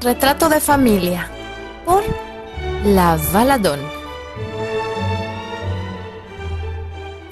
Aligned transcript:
Retrato 0.00 0.48
de 0.48 0.60
familia 0.60 1.28
por 1.84 2.04
La 2.84 3.18
Valadón. 3.32 3.80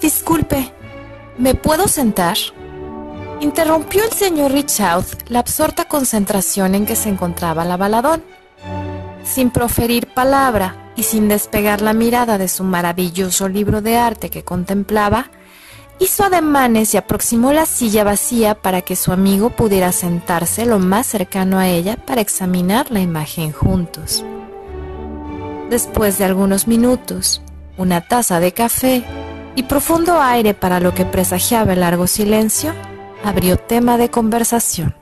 Disculpe, 0.01 0.73
¿me 1.37 1.55
puedo 1.55 1.87
sentar? 1.89 2.37
Interrumpió 3.41 4.03
el 4.05 4.13
señor 4.13 4.53
Richard 4.53 5.05
la 5.29 5.41
absorta 5.41 5.85
concentración 5.85 6.75
en 6.75 6.87
que 6.87 6.97
se 6.97 7.11
encontraba 7.11 7.65
la 7.65 7.77
Valadón. 7.77 8.25
Sin 9.25 9.51
proferir 9.51 10.09
palabra 10.09 10.93
y 10.97 11.03
sin 11.03 11.29
despegar 11.29 11.83
la 11.83 11.93
mirada 11.93 12.39
de 12.39 12.49
su 12.49 12.65
maravilloso 12.65 13.49
libro 13.49 13.83
de 13.83 13.97
arte 13.99 14.31
que 14.31 14.43
contemplaba, 14.43 15.31
Hizo 16.01 16.25
ademanes 16.25 16.93
y 16.93 16.97
aproximó 16.97 17.53
la 17.53 17.67
silla 17.67 18.03
vacía 18.03 18.57
para 18.57 18.83
que 18.83 18.97
su 18.97 19.13
amigo 19.13 19.51
pudiera 19.51 19.93
sentarse 19.93 20.67
lo 20.67 20.79
más 20.79 21.07
cercano 21.07 21.59
a 21.59 21.69
ella 21.69 21.97
para 21.97 22.21
examinar 22.21 22.91
la 22.91 23.01
imagen 23.01 23.53
juntos. 23.53 24.25
Después 25.71 26.19
de 26.19 26.25
algunos 26.25 26.67
minutos, 26.67 27.43
una 27.77 28.01
taza 28.01 28.41
de 28.41 28.53
café 28.53 29.05
y 29.55 29.63
profundo 29.65 30.21
aire 30.21 30.53
para 30.53 30.81
lo 30.81 30.95
que 30.95 31.05
presagiaba 31.05 31.73
el 31.73 31.81
largo 31.81 32.09
silencio, 32.09 32.75
abrió 33.25 33.57
tema 33.57 33.97
de 33.97 34.11
conversación. 34.11 34.95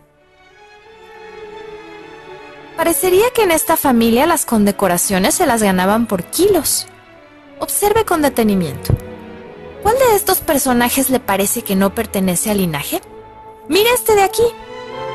Parecería 2.76 3.24
que 3.34 3.44
en 3.44 3.50
esta 3.50 3.76
familia 3.76 4.26
las 4.26 4.44
condecoraciones 4.44 5.34
se 5.34 5.46
las 5.46 5.62
ganaban 5.62 6.06
por 6.06 6.24
kilos. 6.24 6.86
Observe 7.60 8.04
con 8.04 8.22
detenimiento. 8.22 8.94
¿Cuál 9.82 9.96
de 9.98 10.16
estos 10.16 10.38
personajes 10.38 11.10
le 11.10 11.20
parece 11.20 11.62
que 11.62 11.74
no 11.74 11.94
pertenece 11.94 12.50
al 12.50 12.58
linaje? 12.58 13.00
Mira 13.68 13.90
este 13.94 14.14
de 14.14 14.22
aquí, 14.22 14.44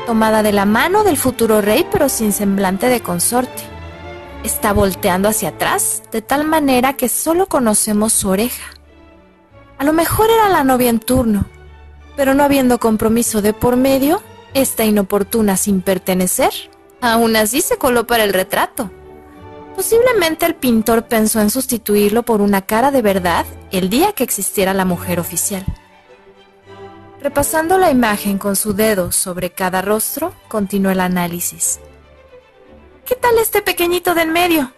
tomada 0.06 0.42
de 0.42 0.52
la 0.52 0.66
mano 0.66 1.04
del 1.04 1.16
futuro 1.16 1.60
rey 1.60 1.86
pero 1.90 2.08
sin 2.08 2.32
semblante 2.32 2.88
de 2.88 3.00
consorte. 3.00 3.62
Está 4.44 4.72
volteando 4.72 5.28
hacia 5.28 5.50
atrás 5.50 6.02
de 6.12 6.22
tal 6.22 6.44
manera 6.44 6.92
que 6.94 7.08
solo 7.08 7.46
conocemos 7.46 8.12
su 8.12 8.28
oreja. 8.28 8.64
A 9.78 9.84
lo 9.84 9.92
mejor 9.92 10.30
era 10.30 10.48
la 10.48 10.64
novia 10.64 10.90
en 10.90 11.00
turno, 11.00 11.46
pero 12.16 12.34
no 12.34 12.42
habiendo 12.42 12.78
compromiso 12.78 13.42
de 13.42 13.52
por 13.52 13.76
medio, 13.76 14.22
esta 14.54 14.84
inoportuna 14.84 15.56
sin 15.56 15.82
pertenecer, 15.82 16.52
aún 17.00 17.36
así 17.36 17.60
se 17.60 17.78
coló 17.78 18.06
para 18.06 18.24
el 18.24 18.32
retrato. 18.32 18.90
Posiblemente 19.78 20.44
el 20.44 20.56
pintor 20.56 21.04
pensó 21.06 21.40
en 21.40 21.50
sustituirlo 21.50 22.24
por 22.24 22.40
una 22.40 22.62
cara 22.62 22.90
de 22.90 23.00
verdad 23.00 23.46
el 23.70 23.88
día 23.88 24.12
que 24.12 24.24
existiera 24.24 24.74
la 24.74 24.84
mujer 24.84 25.20
oficial. 25.20 25.64
Repasando 27.20 27.78
la 27.78 27.92
imagen 27.92 28.38
con 28.38 28.56
su 28.56 28.74
dedo 28.74 29.12
sobre 29.12 29.50
cada 29.50 29.80
rostro, 29.80 30.34
continuó 30.48 30.90
el 30.90 30.98
análisis. 30.98 31.78
¿Qué 33.06 33.14
tal 33.14 33.38
este 33.38 33.62
pequeñito 33.62 34.16
del 34.16 34.32
medio? 34.32 34.72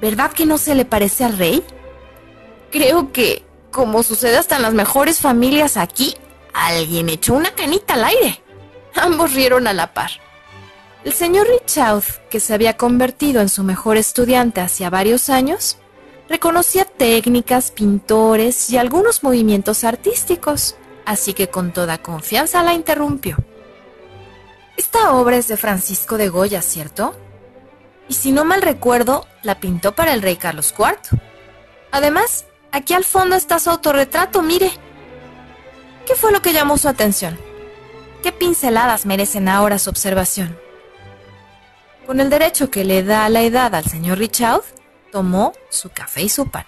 ¿Verdad 0.00 0.32
que 0.32 0.46
no 0.46 0.56
se 0.56 0.74
le 0.74 0.86
parece 0.86 1.24
al 1.24 1.36
rey? 1.36 1.62
Creo 2.72 3.12
que, 3.12 3.44
como 3.70 4.02
sucede 4.02 4.38
hasta 4.38 4.56
en 4.56 4.62
las 4.62 4.72
mejores 4.72 5.18
familias 5.18 5.76
aquí, 5.76 6.14
alguien 6.54 7.10
echó 7.10 7.34
una 7.34 7.50
canita 7.50 7.92
al 7.92 8.04
aire. 8.04 8.42
Ambos 8.94 9.34
rieron 9.34 9.66
a 9.66 9.74
la 9.74 9.92
par. 9.92 10.12
El 11.02 11.14
señor 11.14 11.48
Richard, 11.48 12.02
que 12.28 12.40
se 12.40 12.52
había 12.52 12.76
convertido 12.76 13.40
en 13.40 13.48
su 13.48 13.62
mejor 13.62 13.96
estudiante 13.96 14.60
hacía 14.60 14.90
varios 14.90 15.30
años, 15.30 15.78
reconocía 16.28 16.84
técnicas, 16.84 17.70
pintores 17.70 18.68
y 18.68 18.76
algunos 18.76 19.22
movimientos 19.22 19.84
artísticos, 19.84 20.76
así 21.06 21.32
que 21.32 21.48
con 21.48 21.72
toda 21.72 21.98
confianza 21.98 22.62
la 22.62 22.74
interrumpió. 22.74 23.38
Esta 24.76 25.14
obra 25.14 25.38
es 25.38 25.48
de 25.48 25.56
Francisco 25.56 26.18
de 26.18 26.28
Goya, 26.28 26.60
¿cierto? 26.60 27.14
Y 28.08 28.14
si 28.14 28.30
no 28.30 28.44
mal 28.44 28.60
recuerdo, 28.60 29.26
la 29.42 29.58
pintó 29.58 29.94
para 29.94 30.12
el 30.12 30.20
rey 30.20 30.36
Carlos 30.36 30.74
IV. 30.78 31.18
Además, 31.92 32.44
aquí 32.72 32.92
al 32.92 33.04
fondo 33.04 33.36
está 33.36 33.58
su 33.58 33.70
autorretrato, 33.70 34.42
mire. 34.42 34.70
¿Qué 36.06 36.14
fue 36.14 36.30
lo 36.30 36.42
que 36.42 36.52
llamó 36.52 36.76
su 36.76 36.88
atención? 36.88 37.38
¿Qué 38.22 38.32
pinceladas 38.32 39.06
merecen 39.06 39.48
ahora 39.48 39.78
su 39.78 39.88
observación? 39.88 40.59
Con 42.10 42.18
el 42.18 42.28
derecho 42.28 42.72
que 42.72 42.82
le 42.84 43.04
da 43.04 43.28
la 43.28 43.42
edad 43.42 43.72
al 43.72 43.84
señor 43.84 44.18
Richard, 44.18 44.62
tomó 45.12 45.52
su 45.68 45.90
café 45.90 46.22
y 46.22 46.28
su 46.28 46.48
pan. 46.48 46.64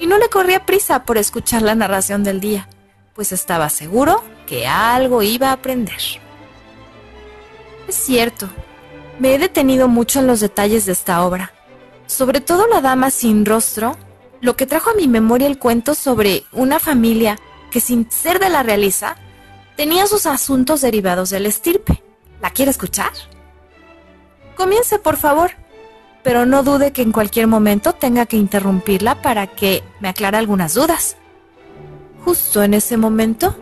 Y 0.00 0.08
no 0.08 0.18
le 0.18 0.28
corría 0.28 0.66
prisa 0.66 1.04
por 1.04 1.16
escuchar 1.16 1.62
la 1.62 1.76
narración 1.76 2.24
del 2.24 2.40
día, 2.40 2.68
pues 3.14 3.30
estaba 3.30 3.68
seguro 3.68 4.24
que 4.48 4.66
algo 4.66 5.22
iba 5.22 5.50
a 5.50 5.52
aprender. 5.52 6.00
Es 7.86 7.94
cierto, 7.94 8.48
me 9.20 9.36
he 9.36 9.38
detenido 9.38 9.86
mucho 9.86 10.18
en 10.18 10.26
los 10.26 10.40
detalles 10.40 10.86
de 10.86 10.92
esta 10.92 11.24
obra, 11.24 11.52
sobre 12.06 12.40
todo 12.40 12.66
la 12.66 12.80
dama 12.80 13.12
sin 13.12 13.46
rostro, 13.46 13.96
lo 14.40 14.56
que 14.56 14.66
trajo 14.66 14.90
a 14.90 14.94
mi 14.94 15.06
memoria 15.06 15.46
el 15.46 15.60
cuento 15.60 15.94
sobre 15.94 16.42
una 16.50 16.80
familia 16.80 17.38
que 17.70 17.78
sin 17.78 18.10
ser 18.10 18.40
de 18.40 18.50
la 18.50 18.64
realiza, 18.64 19.14
tenía 19.76 20.08
sus 20.08 20.26
asuntos 20.26 20.80
derivados 20.80 21.30
del 21.30 21.46
estirpe. 21.46 22.02
¿La 22.42 22.50
quiere 22.50 22.72
escuchar? 22.72 23.12
Comience, 24.56 24.98
por 24.98 25.16
favor, 25.16 25.52
pero 26.22 26.46
no 26.46 26.62
dude 26.62 26.92
que 26.92 27.02
en 27.02 27.12
cualquier 27.12 27.46
momento 27.46 27.92
tenga 27.92 28.26
que 28.26 28.36
interrumpirla 28.36 29.20
para 29.20 29.46
que 29.46 29.82
me 30.00 30.08
aclare 30.08 30.36
algunas 30.36 30.74
dudas. 30.74 31.16
Justo 32.24 32.62
en 32.62 32.74
ese 32.74 32.96
momento, 32.96 33.56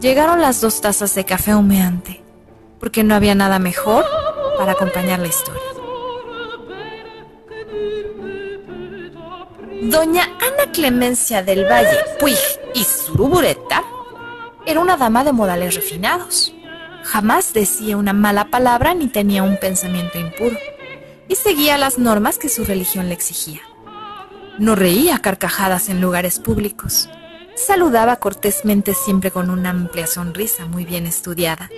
llegaron 0.00 0.40
las 0.40 0.60
dos 0.60 0.80
tazas 0.80 1.14
de 1.14 1.24
café 1.24 1.54
humeante, 1.54 2.22
porque 2.80 3.04
no 3.04 3.14
había 3.14 3.34
nada 3.34 3.58
mejor 3.58 4.04
para 4.58 4.72
acompañar 4.72 5.20
la 5.20 5.28
historia. 5.28 5.62
Doña 9.82 10.24
Ana 10.24 10.72
Clemencia 10.72 11.42
del 11.42 11.64
Valle 11.64 11.98
Puig 12.20 12.38
y 12.74 12.84
Surubureta 12.84 13.82
era 14.64 14.80
una 14.80 14.96
dama 14.96 15.24
de 15.24 15.32
modales 15.32 15.74
refinados 15.74 16.54
Jamás 17.04 17.52
decía 17.52 17.96
una 17.96 18.12
mala 18.12 18.46
palabra 18.46 18.94
ni 18.94 19.08
tenía 19.08 19.42
un 19.42 19.58
pensamiento 19.58 20.18
impuro, 20.18 20.56
y 21.28 21.34
seguía 21.34 21.78
las 21.78 21.98
normas 21.98 22.38
que 22.38 22.48
su 22.48 22.64
religión 22.64 23.08
le 23.08 23.14
exigía. 23.14 23.60
No 24.58 24.74
reía 24.74 25.18
carcajadas 25.18 25.88
en 25.88 26.00
lugares 26.00 26.38
públicos. 26.38 27.08
Saludaba 27.54 28.16
cortésmente 28.16 28.94
siempre 28.94 29.30
con 29.30 29.50
una 29.50 29.70
amplia 29.70 30.06
sonrisa 30.06 30.66
muy 30.66 30.84
bien 30.84 31.06
estudiada. 31.06 31.70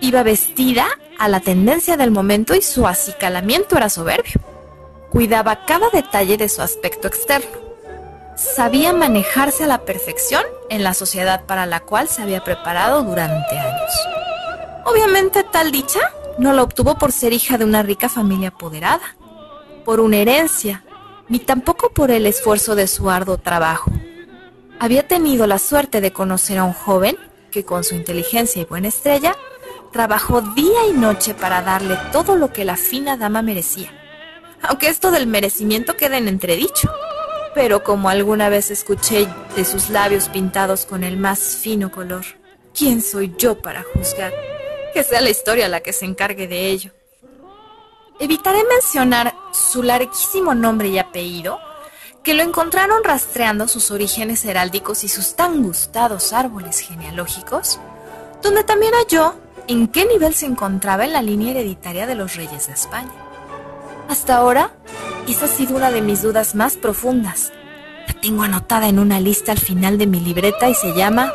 Iba 0.00 0.22
vestida 0.22 0.86
a 1.18 1.28
la 1.28 1.40
tendencia 1.40 1.96
del 1.96 2.10
momento 2.10 2.54
y 2.54 2.62
su 2.62 2.86
acicalamiento 2.86 3.76
era 3.76 3.88
soberbio. 3.88 4.40
Cuidaba 5.10 5.64
cada 5.64 5.90
detalle 5.90 6.36
de 6.36 6.48
su 6.48 6.62
aspecto 6.62 7.06
externo. 7.06 7.60
Sabía 8.36 8.92
manejarse 8.92 9.64
a 9.64 9.68
la 9.68 9.84
perfección 9.84 10.42
en 10.70 10.82
la 10.82 10.94
sociedad 10.94 11.44
para 11.44 11.66
la 11.66 11.80
cual 11.80 12.08
se 12.08 12.22
había 12.22 12.42
preparado 12.42 13.02
durante 13.02 13.58
años. 13.58 14.21
Obviamente 14.84 15.44
tal 15.44 15.70
dicha 15.70 16.00
no 16.38 16.52
la 16.52 16.62
obtuvo 16.62 16.98
por 16.98 17.12
ser 17.12 17.32
hija 17.32 17.58
de 17.58 17.64
una 17.64 17.82
rica 17.82 18.08
familia 18.08 18.48
apoderada, 18.48 19.16
por 19.84 20.00
una 20.00 20.16
herencia, 20.16 20.84
ni 21.28 21.38
tampoco 21.38 21.90
por 21.90 22.10
el 22.10 22.26
esfuerzo 22.26 22.74
de 22.74 22.86
su 22.86 23.10
arduo 23.10 23.38
trabajo. 23.38 23.90
Había 24.78 25.06
tenido 25.06 25.46
la 25.46 25.58
suerte 25.58 26.00
de 26.00 26.12
conocer 26.12 26.58
a 26.58 26.64
un 26.64 26.72
joven 26.72 27.16
que 27.50 27.64
con 27.64 27.84
su 27.84 27.94
inteligencia 27.94 28.62
y 28.62 28.64
buena 28.64 28.88
estrella 28.88 29.36
trabajó 29.92 30.40
día 30.40 30.86
y 30.88 30.92
noche 30.92 31.34
para 31.34 31.62
darle 31.62 31.96
todo 32.10 32.34
lo 32.34 32.52
que 32.52 32.64
la 32.64 32.76
fina 32.76 33.16
dama 33.16 33.42
merecía. 33.42 33.90
Aunque 34.62 34.88
esto 34.88 35.10
del 35.10 35.26
merecimiento 35.26 35.96
queda 35.96 36.18
en 36.18 36.28
entredicho. 36.28 36.90
Pero 37.54 37.84
como 37.84 38.08
alguna 38.08 38.48
vez 38.48 38.70
escuché 38.70 39.28
de 39.54 39.64
sus 39.66 39.90
labios 39.90 40.30
pintados 40.30 40.86
con 40.86 41.04
el 41.04 41.18
más 41.18 41.56
fino 41.56 41.90
color, 41.90 42.24
¿quién 42.72 43.02
soy 43.02 43.34
yo 43.36 43.60
para 43.60 43.84
juzgar? 43.92 44.32
Que 44.92 45.04
sea 45.04 45.20
la 45.20 45.30
historia 45.30 45.68
la 45.68 45.80
que 45.80 45.92
se 45.92 46.04
encargue 46.04 46.46
de 46.46 46.66
ello. 46.66 46.90
Evitaré 48.18 48.62
mencionar 48.64 49.34
su 49.52 49.82
larguísimo 49.82 50.54
nombre 50.54 50.88
y 50.88 50.98
apellido, 50.98 51.58
que 52.22 52.34
lo 52.34 52.42
encontraron 52.42 53.02
rastreando 53.02 53.66
sus 53.66 53.90
orígenes 53.90 54.44
heráldicos 54.44 55.02
y 55.02 55.08
sus 55.08 55.34
tan 55.34 55.62
gustados 55.62 56.32
árboles 56.32 56.78
genealógicos, 56.78 57.80
donde 58.42 58.62
también 58.62 58.92
halló 58.94 59.34
en 59.66 59.88
qué 59.88 60.04
nivel 60.04 60.34
se 60.34 60.46
encontraba 60.46 61.04
en 61.04 61.12
la 61.12 61.22
línea 61.22 61.50
hereditaria 61.50 62.06
de 62.06 62.14
los 62.14 62.36
reyes 62.36 62.68
de 62.68 62.74
España. 62.74 63.12
Hasta 64.08 64.36
ahora, 64.36 64.72
esa 65.28 65.46
ha 65.46 65.48
sido 65.48 65.76
una 65.76 65.90
de 65.90 66.02
mis 66.02 66.22
dudas 66.22 66.54
más 66.54 66.76
profundas. 66.76 67.52
La 68.06 68.14
tengo 68.20 68.42
anotada 68.42 68.88
en 68.88 68.98
una 68.98 69.20
lista 69.20 69.52
al 69.52 69.58
final 69.58 69.98
de 69.98 70.06
mi 70.06 70.20
libreta 70.20 70.68
y 70.68 70.74
se 70.74 70.92
llama 70.94 71.32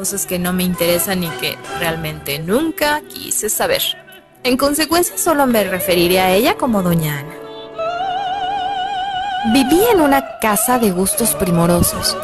cosas 0.00 0.24
que 0.24 0.38
no 0.38 0.54
me 0.54 0.62
interesan 0.62 1.22
y 1.24 1.28
que 1.28 1.58
realmente 1.78 2.38
nunca 2.38 3.02
quise 3.02 3.50
saber. 3.50 3.82
En 4.44 4.56
consecuencia, 4.56 5.18
solo 5.18 5.46
me 5.46 5.62
referiré 5.62 6.20
a 6.20 6.32
ella 6.32 6.54
como 6.56 6.82
Doña 6.82 7.18
Ana. 7.18 7.34
Vivía 9.52 9.90
en 9.92 10.00
una 10.00 10.38
casa 10.38 10.78
de 10.78 10.90
gustos 10.90 11.34
primorosos, 11.34 12.16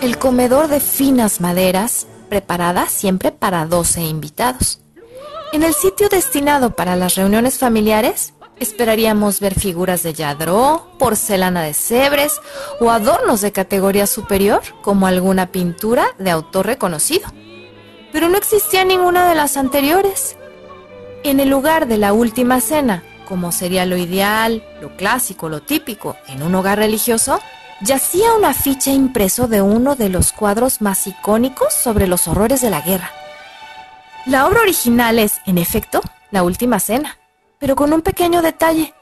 el 0.00 0.16
comedor 0.16 0.68
de 0.68 0.80
finas 0.80 1.42
maderas, 1.42 2.06
preparada 2.30 2.86
siempre 2.88 3.32
para 3.32 3.66
12 3.66 4.00
invitados. 4.00 4.80
En 5.52 5.62
el 5.62 5.74
sitio 5.74 6.08
destinado 6.08 6.70
para 6.70 6.96
las 6.96 7.16
reuniones 7.16 7.58
familiares, 7.58 8.32
esperaríamos 8.60 9.40
ver 9.40 9.58
figuras 9.58 10.02
de 10.02 10.12
Yadró, 10.12 10.86
porcelana 10.98 11.62
de 11.62 11.74
cebres 11.74 12.40
o 12.78 12.90
adornos 12.90 13.40
de 13.40 13.50
categoría 13.50 14.06
superior, 14.06 14.60
como 14.82 15.06
alguna 15.06 15.46
pintura 15.46 16.06
de 16.18 16.30
autor 16.30 16.66
reconocido. 16.66 17.28
Pero 18.12 18.28
no 18.28 18.36
existía 18.36 18.84
ninguna 18.84 19.28
de 19.28 19.34
las 19.34 19.56
anteriores. 19.56 20.36
En 21.24 21.40
el 21.40 21.48
lugar 21.48 21.88
de 21.88 21.98
la 21.98 22.12
última 22.12 22.60
cena, 22.60 23.02
como 23.26 23.50
sería 23.52 23.86
lo 23.86 23.96
ideal, 23.96 24.64
lo 24.80 24.96
clásico, 24.96 25.48
lo 25.48 25.62
típico 25.62 26.16
en 26.28 26.42
un 26.42 26.54
hogar 26.54 26.78
religioso, 26.78 27.40
yacía 27.80 28.34
una 28.34 28.52
ficha 28.52 28.90
impreso 28.90 29.48
de 29.48 29.62
uno 29.62 29.96
de 29.96 30.08
los 30.08 30.32
cuadros 30.32 30.80
más 30.80 31.06
icónicos 31.06 31.72
sobre 31.72 32.06
los 32.06 32.28
horrores 32.28 32.60
de 32.60 32.70
la 32.70 32.82
guerra. 32.82 33.10
La 34.26 34.46
obra 34.46 34.60
original 34.60 35.18
es, 35.18 35.40
en 35.46 35.56
efecto, 35.56 36.02
La 36.30 36.42
Última 36.42 36.78
Cena, 36.78 37.19
pero 37.60 37.76
con 37.76 37.92
un 37.92 38.02
pequeño 38.02 38.42
detalle. 38.42 38.94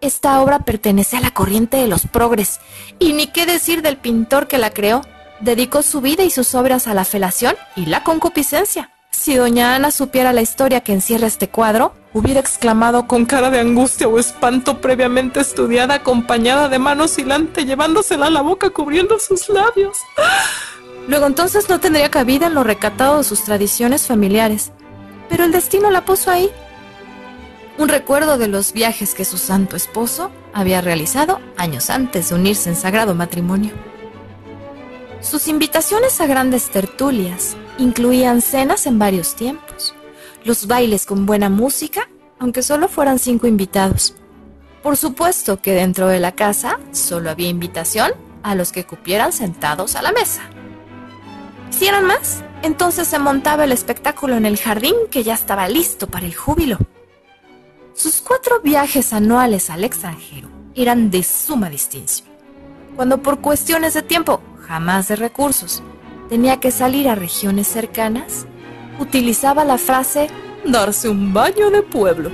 Esta 0.00 0.40
obra 0.40 0.60
pertenece 0.60 1.18
a 1.18 1.20
la 1.20 1.32
corriente 1.32 1.76
de 1.76 1.88
los 1.88 2.06
progres, 2.06 2.60
y 2.98 3.12
ni 3.12 3.26
qué 3.26 3.44
decir 3.44 3.82
del 3.82 3.98
pintor 3.98 4.46
que 4.46 4.56
la 4.56 4.70
creó. 4.70 5.02
Dedicó 5.40 5.82
su 5.82 6.00
vida 6.00 6.22
y 6.22 6.30
sus 6.30 6.54
obras 6.54 6.86
a 6.86 6.94
la 6.94 7.04
felación 7.04 7.56
y 7.76 7.86
la 7.86 8.02
concupiscencia. 8.04 8.90
Si 9.10 9.34
doña 9.34 9.74
Ana 9.74 9.90
supiera 9.90 10.32
la 10.32 10.42
historia 10.42 10.82
que 10.82 10.92
encierra 10.92 11.26
este 11.26 11.48
cuadro, 11.48 11.94
hubiera 12.12 12.40
exclamado 12.40 13.06
con 13.06 13.26
cara 13.26 13.50
de 13.50 13.60
angustia 13.60 14.08
o 14.08 14.18
espanto 14.18 14.80
previamente 14.80 15.40
estudiada, 15.40 15.94
acompañada 15.94 16.68
de 16.68 16.78
mano 16.78 17.04
oscilante, 17.04 17.64
llevándosela 17.64 18.26
a 18.26 18.30
la 18.30 18.42
boca 18.42 18.70
cubriendo 18.70 19.18
sus 19.18 19.48
labios. 19.48 19.98
Luego 21.08 21.26
entonces 21.26 21.68
no 21.68 21.80
tendría 21.80 22.10
cabida 22.10 22.46
en 22.46 22.54
lo 22.54 22.64
recatado 22.64 23.18
de 23.18 23.24
sus 23.24 23.44
tradiciones 23.44 24.06
familiares. 24.06 24.72
Pero 25.28 25.44
el 25.44 25.52
destino 25.52 25.90
la 25.90 26.04
puso 26.04 26.30
ahí. 26.30 26.50
Un 27.76 27.88
recuerdo 27.88 28.38
de 28.38 28.46
los 28.46 28.72
viajes 28.72 29.14
que 29.14 29.24
su 29.24 29.36
santo 29.36 29.74
esposo 29.74 30.30
había 30.52 30.80
realizado 30.80 31.40
años 31.56 31.90
antes 31.90 32.28
de 32.28 32.36
unirse 32.36 32.68
en 32.68 32.76
sagrado 32.76 33.14
matrimonio. 33.16 33.72
Sus 35.20 35.48
invitaciones 35.48 36.20
a 36.20 36.26
grandes 36.26 36.70
tertulias 36.70 37.56
incluían 37.78 38.42
cenas 38.42 38.86
en 38.86 38.98
varios 39.00 39.34
tiempos, 39.34 39.94
los 40.44 40.68
bailes 40.68 41.04
con 41.04 41.26
buena 41.26 41.48
música, 41.48 42.08
aunque 42.38 42.62
solo 42.62 42.88
fueran 42.88 43.18
cinco 43.18 43.48
invitados. 43.48 44.14
Por 44.82 44.96
supuesto 44.96 45.60
que 45.60 45.72
dentro 45.72 46.06
de 46.06 46.20
la 46.20 46.32
casa 46.32 46.78
solo 46.92 47.30
había 47.30 47.48
invitación 47.48 48.12
a 48.44 48.54
los 48.54 48.70
que 48.70 48.84
cupieran 48.84 49.32
sentados 49.32 49.96
a 49.96 50.02
la 50.02 50.12
mesa. 50.12 50.42
Si 51.70 51.88
eran 51.88 52.04
más, 52.04 52.44
entonces 52.62 53.08
se 53.08 53.18
montaba 53.18 53.64
el 53.64 53.72
espectáculo 53.72 54.36
en 54.36 54.46
el 54.46 54.58
jardín 54.58 54.94
que 55.10 55.24
ya 55.24 55.34
estaba 55.34 55.68
listo 55.68 56.06
para 56.06 56.26
el 56.26 56.34
júbilo. 56.34 56.78
Sus 57.94 58.20
cuatro 58.20 58.60
viajes 58.60 59.12
anuales 59.12 59.70
al 59.70 59.84
extranjero 59.84 60.48
eran 60.74 61.10
de 61.10 61.22
suma 61.22 61.70
distinción. 61.70 62.28
Cuando 62.96 63.22
por 63.22 63.40
cuestiones 63.40 63.94
de 63.94 64.02
tiempo, 64.02 64.42
jamás 64.66 65.06
de 65.06 65.14
recursos, 65.14 65.80
tenía 66.28 66.58
que 66.58 66.72
salir 66.72 67.08
a 67.08 67.14
regiones 67.14 67.68
cercanas, 67.68 68.46
utilizaba 68.98 69.64
la 69.64 69.78
frase 69.78 70.26
darse 70.64 71.08
un 71.08 71.32
baño 71.32 71.70
de 71.70 71.82
pueblo, 71.82 72.30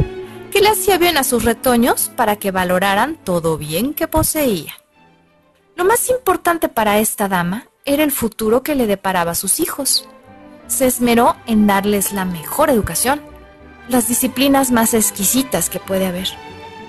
que 0.50 0.62
le 0.62 0.70
hacía 0.70 0.96
bien 0.96 1.18
a 1.18 1.24
sus 1.24 1.44
retoños 1.44 2.10
para 2.16 2.36
que 2.36 2.50
valoraran 2.50 3.16
todo 3.16 3.58
bien 3.58 3.92
que 3.92 4.08
poseía. 4.08 4.72
Lo 5.76 5.84
más 5.84 6.08
importante 6.08 6.70
para 6.70 6.98
esta 7.00 7.28
dama 7.28 7.66
era 7.84 8.02
el 8.02 8.12
futuro 8.12 8.62
que 8.62 8.74
le 8.74 8.86
deparaba 8.86 9.32
a 9.32 9.36
sus 9.36 9.60
hijos. 9.60 10.08
Se 10.68 10.86
esmeró 10.86 11.36
en 11.46 11.66
darles 11.66 12.12
la 12.12 12.24
mejor 12.24 12.70
educación, 12.70 13.20
las 13.88 14.08
disciplinas 14.08 14.70
más 14.70 14.94
exquisitas 14.94 15.70
que 15.70 15.80
puede 15.80 16.06
haber. 16.06 16.28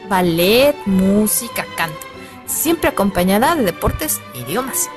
Ballet, 0.08 0.76
música, 0.86 1.66
canto, 1.76 2.08
siempre 2.46 2.90
acompañada 2.90 3.56
de 3.56 3.64
deportes 3.64 4.20
e 4.36 4.40
idiomas, 4.40 4.90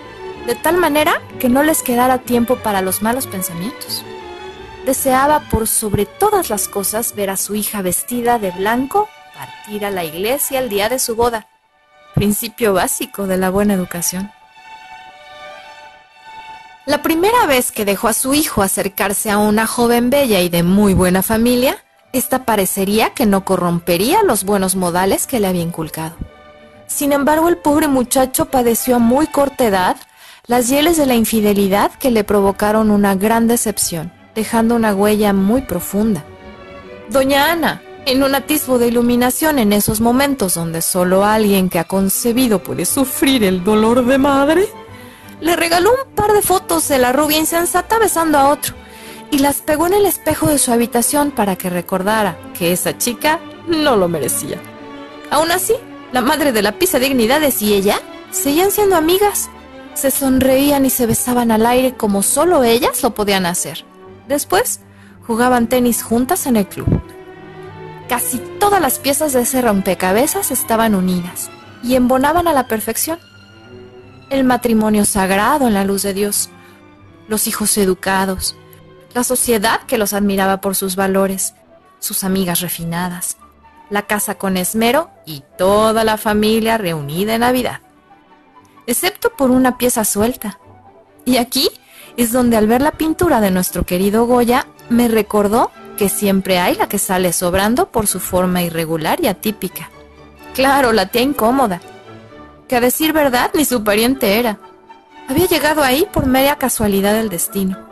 de 0.47 0.55
tal 0.55 0.77
manera 0.77 1.21
que 1.39 1.49
no 1.49 1.63
les 1.63 1.83
quedara 1.83 2.19
tiempo 2.19 2.57
para 2.57 2.83
los 2.83 3.03
malos 3.03 3.27
pensamientos. 3.27 4.05
Deseaba 4.85 5.41
por 5.49 5.67
sobre 5.67 6.05
todas 6.05 6.51
las 6.51 6.69
cosas 6.69 7.15
ver 7.15 7.31
a 7.31 7.37
su 7.37 7.55
hija 7.55 7.81
vestida 7.81 8.39
de 8.39 8.51
blanco 8.51 9.09
partir 9.35 9.85
a 9.85 9.91
la 9.91 10.05
iglesia 10.05 10.61
el 10.61 10.69
día 10.69 10.89
de 10.89 10.99
su 10.99 11.17
boda, 11.17 11.49
principio 12.15 12.75
básico 12.75 13.27
de 13.27 13.37
la 13.37 13.51
buena 13.51 13.75
educación. 13.75 14.31
La 16.87 17.03
primera 17.03 17.47
vez 17.47 17.73
que 17.73 17.85
dejó 17.85 18.09
a 18.09 18.13
su 18.13 18.35
hijo 18.35 18.63
acercarse 18.63 19.31
a 19.31 19.39
una 19.39 19.67
joven 19.67 20.11
bella 20.11 20.41
y 20.41 20.51
de 20.51 20.63
muy 20.63 20.93
buena 20.93 21.23
familia, 21.23 21.84
esta 22.15 22.45
parecería 22.45 23.11
que 23.11 23.27
no 23.27 23.45
corrompería 23.45 24.23
los 24.23 24.45
buenos 24.45 24.77
modales 24.77 25.27
que 25.27 25.41
le 25.41 25.49
había 25.49 25.63
inculcado. 25.63 26.15
Sin 26.87 27.13
embargo, 27.13 27.49
el 27.49 27.57
pobre 27.57 27.89
muchacho 27.89 28.45
padeció 28.45 28.97
a 28.97 29.01
muy 29.01 29.27
corta 29.27 29.65
edad 29.65 29.97
las 30.47 30.69
hieles 30.69 30.97
de 30.97 31.07
la 31.07 31.17
infidelidad 31.17 31.91
que 31.93 32.13
le 32.13 32.23
provocaron 32.23 32.93
una 32.93 33.17
gran 33.17 33.49
decepción, 33.49 34.13
dejando 34.37 34.77
una 34.77 34.95
huella 34.95 35.33
muy 35.33 35.63
profunda. 35.63 36.25
Doña 37.11 37.51
Ana, 37.51 37.83
en 38.07 38.23
un 38.23 38.37
atisbo 38.37 38.79
de 38.79 38.89
iluminación 38.89 39.59
en 39.59 39.73
esos 39.73 40.01
momentos 40.01 40.55
donde 40.55 40.83
solo 40.83 41.25
alguien 41.25 41.69
que 41.69 41.81
ha 41.81 41.85
concebido 41.85 42.63
puede 42.63 42.85
sufrir 42.85 43.43
el 43.43 43.65
dolor 43.65 44.07
de 44.07 44.19
madre, 44.19 44.69
le 45.41 45.57
regaló 45.57 45.91
un 45.91 46.15
par 46.15 46.33
de 46.33 46.43
fotos 46.43 46.87
de 46.87 46.99
la 46.99 47.13
rubia 47.13 47.39
insensata 47.39 47.99
besando 47.99 48.39
a 48.39 48.51
otro 48.51 48.84
y 49.35 49.39
las 49.39 49.63
pegó 49.63 49.89
en 49.89 49.95
el 49.95 50.07
espejo 50.07 50.47
de 50.47 50.59
su 50.59 50.71
habitación 50.71 51.33
para 51.33 51.57
que 51.57 51.69
recordara 51.69 52.39
que 52.57 52.71
esa 52.71 52.97
chica 52.99 53.41
no 53.67 53.97
lo 53.97 54.07
merecía. 54.07 54.61
Aún 55.29 55.51
así, 55.51 55.75
la 56.13 56.21
madre 56.21 56.53
de 56.53 56.63
la 56.63 56.79
pisa 56.79 57.01
dignidades 57.01 57.61
y 57.61 57.75
ella 57.75 57.99
seguían 58.31 58.71
siendo 58.71 58.95
amigas. 58.95 59.51
Se 59.95 60.13
sonreían 60.13 60.87
y 60.87 60.91
se 60.91 61.07
besaban 61.07 61.51
al 61.51 61.67
aire 61.67 61.97
como 61.97 62.23
solo 62.23 62.63
ellas 62.63 63.03
lo 63.03 63.13
podían 63.15 63.45
hacer. 63.45 63.85
Después, 64.29 64.79
jugaban 65.27 65.69
tenis 65.69 66.05
juntas 66.05 66.47
en 66.47 66.55
el 66.55 66.69
club. 66.69 67.03
Casi 68.09 68.39
todas 68.61 68.81
las 68.81 69.01
piezas 69.01 69.33
de 69.33 69.41
ese 69.41 69.63
rompecabezas 69.63 70.53
estaban 70.53 70.95
unidas 70.95 71.51
y 71.83 71.97
embonaban 71.97 72.47
a 72.47 72.53
la 72.53 72.69
perfección 72.69 73.19
el 74.31 74.45
matrimonio 74.45 75.05
sagrado 75.05 75.67
en 75.67 75.75
la 75.75 75.83
luz 75.83 76.03
de 76.03 76.15
Dios, 76.15 76.51
los 77.27 77.49
hijos 77.49 77.77
educados, 77.79 78.55
la 79.15 79.25
sociedad 79.25 79.81
que 79.87 79.97
los 79.97 80.13
admiraba 80.13 80.61
por 80.61 80.75
sus 80.75 80.97
valores, 80.97 81.55
sus 82.01 82.25
amigas 82.25 82.61
refinadas, 82.61 83.37
la 83.89 84.03
casa 84.03 84.35
con 84.35 84.57
esmero 84.57 85.11
y 85.25 85.45
toda 85.57 86.05
la 86.05 86.17
familia 86.17 86.79
reunida 86.79 87.35
en 87.35 87.41
Navidad, 87.41 87.81
excepto 88.87 89.31
por 89.31 89.51
una 89.51 89.79
pieza 89.79 90.05
suelta. 90.05 90.59
Y 91.25 91.37
aquí 91.37 91.71
es 92.17 92.33
donde 92.33 92.57
al 92.57 92.67
ver 92.67 92.83
la 92.83 92.93
pintura 92.93 93.41
de 93.41 93.51
nuestro 93.51 93.85
querido 93.85 94.27
Goya 94.27 94.67
me 94.91 95.09
recordó 95.09 95.71
que 95.97 96.09
siempre 96.09 96.59
hay 96.59 96.75
la 96.75 96.89
que 96.89 96.99
sale 96.99 97.33
sobrando 97.33 97.91
por 97.91 98.09
su 98.09 98.19
forma 98.19 98.63
irregular 98.63 99.21
y 99.23 99.29
atípica. 99.29 99.91
Claro, 100.55 100.93
la 100.93 101.07
tía 101.07 101.23
incómoda, 101.23 101.81
que 102.69 102.77
a 102.77 102.81
decir 102.81 103.13
verdad 103.13 103.51
ni 103.55 103.65
su 103.65 103.85
pariente 103.85 104.39
era. 104.39 104.59
Había 105.29 105.47
llegado 105.47 105.83
ahí 105.83 106.07
por 106.13 106.27
media 106.27 106.57
casualidad 106.57 107.15
del 107.15 107.29
destino. 107.29 107.84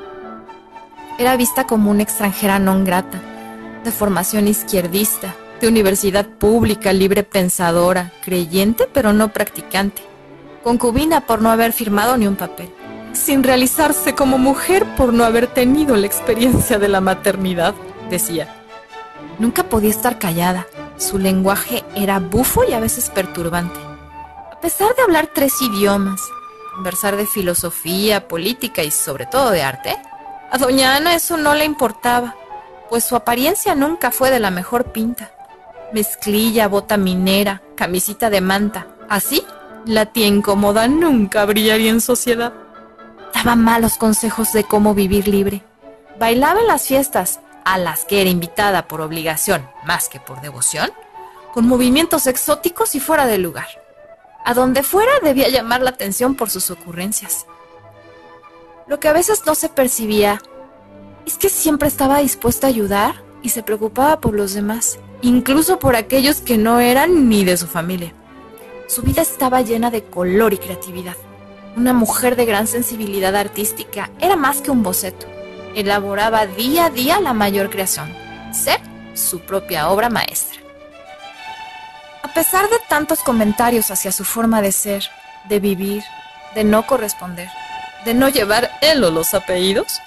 Era 1.19 1.37
vista 1.37 1.67
como 1.67 1.91
una 1.91 2.03
extranjera 2.03 2.59
non 2.59 2.85
grata, 2.85 3.21
de 3.85 3.91
formación 3.91 4.49
izquierdista, 4.49 5.35
de 5.61 5.69
universidad 5.69 6.27
pública, 6.27 6.93
libre 6.93 7.23
pensadora, 7.23 8.13
creyente 8.25 8.89
pero 8.93 9.13
no 9.13 9.33
practicante, 9.33 10.03
concubina 10.63 11.27
por 11.27 11.43
no 11.43 11.51
haber 11.51 11.73
firmado 11.73 12.17
ni 12.17 12.27
un 12.27 12.37
papel, 12.37 12.71
sin 13.13 13.43
realizarse 13.43 14.15
como 14.15 14.39
mujer 14.39 14.87
por 14.97 15.13
no 15.13 15.25
haber 15.25 15.47
tenido 15.47 15.97
la 15.97 16.07
experiencia 16.07 16.79
de 16.79 16.89
la 16.89 17.01
maternidad, 17.01 17.75
decía. 18.11 18.49
Nunca 19.39 19.65
podía 19.65 19.91
estar 19.91 20.19
callada, 20.19 20.67
su 20.97 21.19
lenguaje 21.19 21.85
era 21.95 22.19
bufo 22.19 22.65
y 22.65 22.73
a 22.73 22.81
veces 22.81 23.11
perturbante 23.11 23.93
a 24.63 24.65
pesar 24.65 24.95
de 24.95 25.03
hablar 25.03 25.27
tres 25.27 25.61
idiomas, 25.61 26.21
conversar 26.77 27.17
de 27.17 27.27
filosofía, 27.27 28.29
política 28.29 28.85
y 28.85 28.93
sobre 28.93 29.27
todo 29.27 29.51
de 29.51 29.65
arte, 29.65 29.97
a 30.53 30.59
doña 30.59 30.97
Ana 30.97 31.15
eso 31.15 31.39
no 31.39 31.55
le 31.55 31.65
importaba, 31.65 32.37
pues 32.91 33.05
su 33.05 33.17
apariencia 33.17 33.75
nunca 33.75 34.11
fue 34.11 34.31
de 34.31 34.39
la 34.39 34.51
mejor 34.51 34.93
pinta. 34.93 35.33
Mezclilla, 35.95 36.69
bota 36.69 36.99
minera, 36.99 37.63
camisita 37.75 38.29
de 38.29 38.43
manta. 38.43 38.87
Así, 39.09 39.47
la 39.87 40.05
tía 40.05 40.27
incómoda 40.27 40.89
nunca 40.89 41.47
brillaría 41.47 41.91
en 41.91 42.03
sociedad. 42.03 42.53
Daba 43.33 43.57
malos 43.57 43.97
consejos 43.97 44.53
de 44.53 44.65
cómo 44.65 44.95
vivir 44.95 45.27
libre. 45.27 45.63
Bailaba 46.19 46.61
en 46.61 46.67
las 46.67 46.87
fiestas, 46.87 47.41
a 47.65 47.79
las 47.79 48.05
que 48.05 48.21
era 48.21 48.29
invitada 48.29 48.89
por 48.89 49.01
obligación 49.01 49.67
más 49.85 50.11
que 50.11 50.21
por 50.21 50.43
devoción, 50.43 50.91
con 51.55 51.67
movimientos 51.67 52.27
exóticos 52.27 52.95
y 52.95 53.01
fuera 53.01 53.25
de 53.27 53.39
lugar. 53.39 53.69
A 54.45 54.53
donde 54.53 54.83
fuera 54.83 55.13
debía 55.23 55.49
llamar 55.49 55.81
la 55.81 55.91
atención 55.91 56.35
por 56.35 56.51
sus 56.51 56.71
ocurrencias. 56.71 57.47
Lo 58.93 59.01
que 59.01 59.09
a 59.09 59.15
veces 59.15 59.47
no 59.47 59.55
se 59.55 59.71
percibía 59.71 60.43
es 61.25 61.39
que 61.39 61.49
siempre 61.49 61.89
estaba 61.89 62.19
dispuesta 62.19 62.67
a 62.67 62.71
ayudar, 62.71 63.15
y 63.41 63.49
se 63.49 63.63
preocupaba 63.63 64.21
por 64.21 64.35
los 64.35 64.53
demás, 64.53 64.99
incluso 65.23 65.79
por 65.79 65.97
aquellos 65.97 66.43
que 66.43 66.59
no 66.59 66.79
eran 66.79 67.31
ni 67.31 67.43
de 67.43 67.57
su 67.57 67.67
familia. 67.67 68.13
Su 68.89 69.01
vida 69.01 69.23
estaba 69.23 69.63
llena 69.63 69.91
de 69.91 70.05
color 70.05 70.53
y 70.53 70.59
creatividad. 70.59 71.17
Una 71.75 71.95
mujer 71.95 72.37
de 72.37 72.45
gran 72.45 72.67
sensibilidad 72.67 73.35
artística 73.35 74.11
era 74.21 74.37
más 74.37 74.61
que 74.61 74.71
un 74.71 74.83
boceto. 74.83 75.27
Elaboraba 75.75 76.45
día 76.45 76.85
a 76.85 76.91
día 76.91 77.19
la 77.19 77.33
mayor 77.33 77.71
creación, 77.71 78.15
ser 78.53 78.79
su 79.15 79.41
propia 79.41 79.89
obra 79.89 80.11
maestra. 80.11 80.61
A 82.23 82.29
pesar 82.35 82.69
de 82.69 82.77
tantos 82.91 83.21
comentarios 83.21 83.91
hacia 83.91 84.13
su 84.13 84.25
forma 84.25 84.61
de 84.61 84.71
ser, 84.71 85.03
de 85.49 85.61
vivir, 85.61 86.03
de 86.55 86.65
no 86.65 86.87
corresponder, 86.87 87.49
de 88.05 88.15
no 88.15 88.29
llevar 88.29 88.71
él 88.81 89.03
o 89.05 89.11
los 89.11 89.35
apellidos 89.35 90.01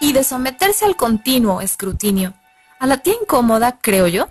y 0.00 0.12
de 0.12 0.24
someterse 0.24 0.84
al 0.84 0.96
continuo 0.96 1.60
escrutinio, 1.60 2.34
a 2.78 2.86
la 2.86 2.98
tía 2.98 3.14
incómoda, 3.20 3.78
creo 3.80 4.06
yo, 4.06 4.28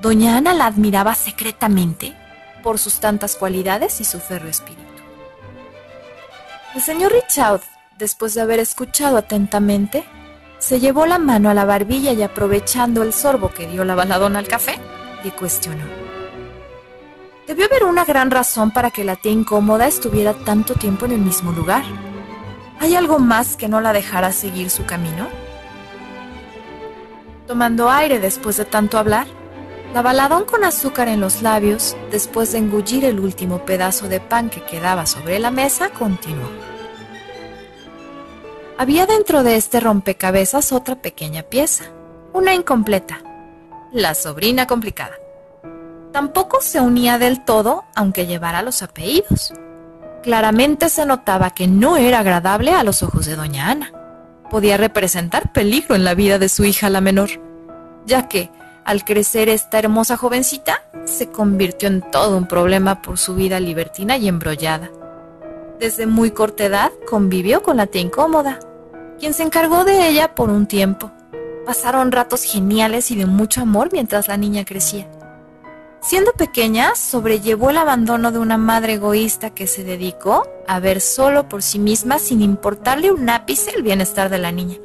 doña 0.00 0.36
Ana 0.36 0.54
la 0.54 0.66
admiraba 0.66 1.14
secretamente 1.14 2.14
por 2.62 2.78
sus 2.78 2.98
tantas 3.00 3.36
cualidades 3.36 4.00
y 4.00 4.04
su 4.04 4.18
férreo 4.18 4.50
espíritu. 4.50 4.82
El 6.74 6.82
señor 6.82 7.12
Richard, 7.12 7.60
después 7.98 8.34
de 8.34 8.40
haber 8.40 8.58
escuchado 8.58 9.16
atentamente, 9.16 10.04
se 10.58 10.80
llevó 10.80 11.06
la 11.06 11.18
mano 11.18 11.50
a 11.50 11.54
la 11.54 11.64
barbilla 11.64 12.12
y 12.12 12.22
aprovechando 12.22 13.02
el 13.02 13.12
sorbo 13.12 13.50
que 13.50 13.66
dio 13.68 13.84
la 13.84 13.94
baladona 13.94 14.40
al 14.40 14.48
café, 14.48 14.80
le 15.22 15.30
cuestionó. 15.30 15.84
Debió 17.46 17.66
haber 17.66 17.84
una 17.84 18.04
gran 18.04 18.30
razón 18.30 18.70
para 18.70 18.90
que 18.90 19.04
la 19.04 19.16
tía 19.16 19.30
incómoda 19.30 19.86
estuviera 19.86 20.32
tanto 20.32 20.74
tiempo 20.74 21.04
en 21.04 21.12
el 21.12 21.20
mismo 21.20 21.52
lugar. 21.52 21.84
¿Hay 22.84 22.96
algo 22.96 23.18
más 23.18 23.56
que 23.56 23.66
no 23.66 23.80
la 23.80 23.94
dejara 23.94 24.30
seguir 24.30 24.68
su 24.68 24.84
camino? 24.84 25.26
Tomando 27.46 27.88
aire 27.88 28.20
después 28.20 28.58
de 28.58 28.66
tanto 28.66 28.98
hablar, 28.98 29.26
la 29.94 30.02
baladón 30.02 30.44
con 30.44 30.64
azúcar 30.64 31.08
en 31.08 31.18
los 31.18 31.40
labios, 31.40 31.96
después 32.10 32.52
de 32.52 32.58
engullir 32.58 33.06
el 33.06 33.20
último 33.20 33.64
pedazo 33.64 34.06
de 34.08 34.20
pan 34.20 34.50
que 34.50 34.62
quedaba 34.62 35.06
sobre 35.06 35.38
la 35.38 35.50
mesa, 35.50 35.88
continuó. 35.98 36.50
Había 38.76 39.06
dentro 39.06 39.42
de 39.44 39.56
este 39.56 39.80
rompecabezas 39.80 40.70
otra 40.70 40.96
pequeña 40.96 41.42
pieza, 41.42 41.84
una 42.34 42.52
incompleta, 42.52 43.22
la 43.92 44.14
sobrina 44.14 44.66
complicada. 44.66 45.16
Tampoco 46.12 46.60
se 46.60 46.82
unía 46.82 47.16
del 47.16 47.46
todo, 47.46 47.84
aunque 47.94 48.26
llevara 48.26 48.60
los 48.60 48.82
apellidos. 48.82 49.54
Claramente 50.24 50.88
se 50.88 51.04
notaba 51.04 51.50
que 51.50 51.66
no 51.66 51.98
era 51.98 52.20
agradable 52.20 52.70
a 52.70 52.82
los 52.82 53.02
ojos 53.02 53.26
de 53.26 53.36
doña 53.36 53.70
Ana. 53.70 53.92
Podía 54.50 54.78
representar 54.78 55.52
peligro 55.52 55.96
en 55.96 56.02
la 56.02 56.14
vida 56.14 56.38
de 56.38 56.48
su 56.48 56.64
hija 56.64 56.88
la 56.88 57.02
menor, 57.02 57.28
ya 58.06 58.26
que, 58.26 58.50
al 58.86 59.04
crecer 59.04 59.50
esta 59.50 59.78
hermosa 59.78 60.16
jovencita, 60.16 60.82
se 61.04 61.28
convirtió 61.28 61.88
en 61.88 62.00
todo 62.10 62.38
un 62.38 62.48
problema 62.48 63.02
por 63.02 63.18
su 63.18 63.34
vida 63.34 63.60
libertina 63.60 64.16
y 64.16 64.26
embrollada. 64.26 64.90
Desde 65.78 66.06
muy 66.06 66.30
corta 66.30 66.64
edad 66.64 66.90
convivió 67.06 67.62
con 67.62 67.76
la 67.76 67.86
tía 67.86 68.00
incómoda, 68.00 68.60
quien 69.20 69.34
se 69.34 69.42
encargó 69.42 69.84
de 69.84 70.08
ella 70.08 70.34
por 70.34 70.48
un 70.48 70.66
tiempo. 70.66 71.12
Pasaron 71.66 72.12
ratos 72.12 72.44
geniales 72.44 73.10
y 73.10 73.16
de 73.16 73.26
mucho 73.26 73.60
amor 73.60 73.90
mientras 73.92 74.28
la 74.28 74.38
niña 74.38 74.64
crecía. 74.64 75.06
Siendo 76.04 76.34
pequeña, 76.34 76.96
sobrellevó 76.96 77.70
el 77.70 77.78
abandono 77.78 78.30
de 78.30 78.38
una 78.38 78.58
madre 78.58 78.94
egoísta 78.94 79.54
que 79.54 79.66
se 79.66 79.84
dedicó 79.84 80.46
a 80.68 80.78
ver 80.78 81.00
solo 81.00 81.48
por 81.48 81.62
sí 81.62 81.78
misma 81.78 82.18
sin 82.18 82.42
importarle 82.42 83.10
un 83.10 83.30
ápice 83.30 83.70
el 83.70 83.82
bienestar 83.82 84.28
de 84.28 84.36
la 84.36 84.52
niña. 84.52 84.76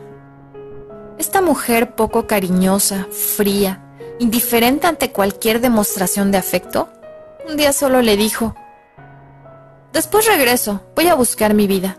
Esta 1.18 1.42
mujer 1.42 1.94
poco 1.96 2.26
cariñosa, 2.26 3.08
fría, 3.12 3.84
indiferente 4.20 4.88
ante 4.88 5.12
cualquier 5.12 5.60
demostración 5.60 6.32
de 6.32 6.38
afecto, 6.38 6.88
un 7.50 7.58
día 7.58 7.74
solo 7.74 8.02
le 8.02 8.16
dijo, 8.16 8.56
Después 9.92 10.26
regreso, 10.26 10.84
voy 10.96 11.10
a 11.10 11.16
buscar 11.16 11.54
mi 11.54 11.68
vida. 11.68 11.98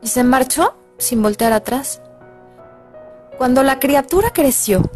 Y 0.00 0.08
se 0.08 0.24
marchó 0.24 0.74
sin 0.96 1.20
voltear 1.22 1.52
atrás. 1.52 2.00
Cuando 3.36 3.62
la 3.62 3.78
criatura 3.78 4.32
creció, 4.32 4.90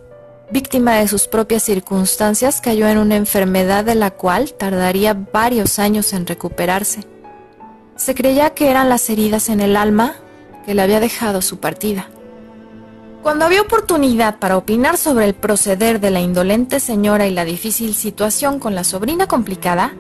víctima 0.50 0.95
de 0.97 1.09
sus 1.09 1.28
propias 1.28 1.62
circunstancias, 1.62 2.61
cayó 2.61 2.88
en 2.88 2.99
una 2.99 3.17
enfermedad 3.17 3.85
de 3.85 3.95
la 3.95 4.11
cual 4.11 4.52
tardaría 4.55 5.14
varios 5.14 5.78
años 5.78 6.12
en 6.12 6.26
recuperarse. 6.26 7.05
Se 7.97 8.14
creía 8.14 8.50
que 8.50 8.71
eran 8.71 8.88
las 8.88 9.11
heridas 9.11 9.49
en 9.49 9.61
el 9.61 9.76
alma 9.76 10.14
que 10.64 10.75
le 10.75 10.83
había 10.83 11.00
dejado 11.00 11.43
su 11.43 11.59
partida. 11.59 12.09
Cuando 13.23 13.45
había 13.45 13.62
oportunidad 13.62 14.38
para 14.38 14.57
opinar 14.57 14.97
sobre 14.97 15.26
el 15.26 15.35
proceder 15.35 16.00
de 16.00 16.11
la 16.11 16.21
indolente 16.21 16.81
señora 16.81 17.26
y 17.26 17.33
la 17.33 17.45
difícil 17.45 17.95
situación 17.95 18.59
con 18.59 18.75
la 18.75 18.85
sobrina 18.85 19.26
complicada, 19.26 19.95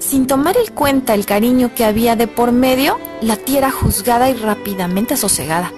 sin 0.00 0.26
tomar 0.26 0.56
en 0.56 0.74
cuenta 0.74 1.14
el 1.14 1.24
cariño 1.24 1.72
que 1.74 1.84
había 1.84 2.16
de 2.16 2.26
por 2.26 2.52
medio, 2.52 2.98
la 3.22 3.36
tierra 3.36 3.70
juzgada 3.70 4.28
y 4.28 4.34
rápidamente 4.34 5.16
sosegada. 5.16 5.72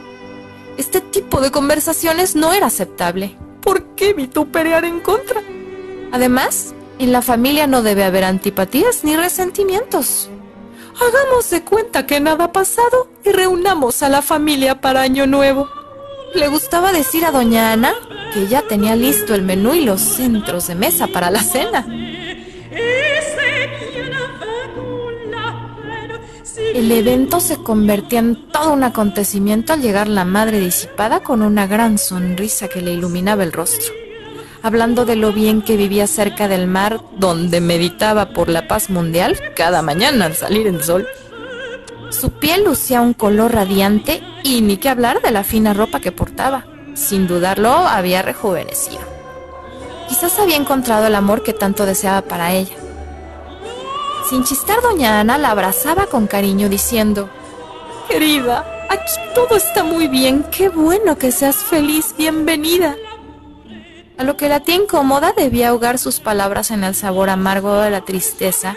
Este 0.78 1.00
tipo 1.00 1.40
de 1.40 1.50
conversaciones 1.50 2.34
no 2.34 2.52
era 2.52 2.66
aceptable. 2.66 3.36
¿Por 3.66 3.82
qué 3.96 4.12
vituperar 4.12 4.84
en 4.84 5.00
contra? 5.00 5.42
Además, 6.12 6.72
en 7.00 7.10
la 7.10 7.20
familia 7.20 7.66
no 7.66 7.82
debe 7.82 8.04
haber 8.04 8.22
antipatías 8.22 9.02
ni 9.02 9.16
resentimientos. 9.16 10.30
Hagamos 10.94 11.50
de 11.50 11.64
cuenta 11.64 12.06
que 12.06 12.20
nada 12.20 12.44
ha 12.44 12.52
pasado 12.52 13.08
y 13.24 13.32
reunamos 13.32 14.04
a 14.04 14.08
la 14.08 14.22
familia 14.22 14.80
para 14.80 15.02
Año 15.02 15.26
Nuevo. 15.26 15.68
Le 16.32 16.46
gustaba 16.46 16.92
decir 16.92 17.24
a 17.24 17.32
doña 17.32 17.72
Ana 17.72 17.92
que 18.32 18.46
ya 18.46 18.62
tenía 18.62 18.94
listo 18.94 19.34
el 19.34 19.42
menú 19.42 19.74
y 19.74 19.80
los 19.80 20.00
centros 20.00 20.68
de 20.68 20.76
mesa 20.76 21.08
para 21.08 21.32
la 21.32 21.42
cena. 21.42 21.84
El 26.76 26.92
evento 26.92 27.40
se 27.40 27.56
convertía 27.56 28.18
en 28.18 28.50
todo 28.50 28.74
un 28.74 28.84
acontecimiento 28.84 29.72
al 29.72 29.80
llegar 29.80 30.08
la 30.08 30.26
madre 30.26 30.60
disipada 30.60 31.20
con 31.20 31.40
una 31.40 31.66
gran 31.66 31.96
sonrisa 31.96 32.68
que 32.68 32.82
le 32.82 32.92
iluminaba 32.92 33.44
el 33.44 33.52
rostro, 33.54 33.94
hablando 34.62 35.06
de 35.06 35.16
lo 35.16 35.32
bien 35.32 35.62
que 35.62 35.78
vivía 35.78 36.06
cerca 36.06 36.48
del 36.48 36.66
mar 36.66 37.00
donde 37.16 37.62
meditaba 37.62 38.28
por 38.34 38.50
la 38.50 38.68
paz 38.68 38.90
mundial 38.90 39.40
cada 39.54 39.80
mañana 39.80 40.26
al 40.26 40.34
salir 40.34 40.66
el 40.66 40.84
sol. 40.84 41.06
Su 42.10 42.32
piel 42.32 42.64
lucía 42.64 43.00
un 43.00 43.14
color 43.14 43.54
radiante 43.54 44.22
y 44.42 44.60
ni 44.60 44.76
que 44.76 44.90
hablar 44.90 45.22
de 45.22 45.30
la 45.30 45.44
fina 45.44 45.72
ropa 45.72 46.00
que 46.00 46.12
portaba. 46.12 46.66
Sin 46.92 47.26
dudarlo, 47.26 47.70
había 47.70 48.20
rejuvenecido. 48.20 49.00
Quizás 50.10 50.38
había 50.38 50.56
encontrado 50.56 51.06
el 51.06 51.14
amor 51.14 51.42
que 51.42 51.54
tanto 51.54 51.86
deseaba 51.86 52.20
para 52.20 52.52
ella. 52.52 52.76
Sin 54.28 54.42
chistar, 54.42 54.82
doña 54.82 55.20
Ana 55.20 55.38
la 55.38 55.50
abrazaba 55.52 56.06
con 56.06 56.26
cariño 56.26 56.68
diciendo, 56.68 57.30
Querida, 58.08 58.66
aquí 58.90 59.12
todo 59.36 59.56
está 59.56 59.84
muy 59.84 60.08
bien, 60.08 60.44
qué 60.50 60.68
bueno 60.68 61.16
que 61.16 61.30
seas 61.30 61.56
feliz, 61.56 62.12
bienvenida. 62.18 62.96
A 64.18 64.24
lo 64.24 64.36
que 64.36 64.48
la 64.48 64.60
tía 64.60 64.74
incómoda 64.74 65.32
debía 65.36 65.68
ahogar 65.68 65.98
sus 65.98 66.18
palabras 66.18 66.72
en 66.72 66.82
el 66.82 66.96
sabor 66.96 67.30
amargo 67.30 67.76
de 67.76 67.90
la 67.90 68.00
tristeza, 68.00 68.74